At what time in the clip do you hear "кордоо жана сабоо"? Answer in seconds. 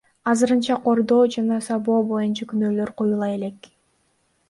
0.85-1.99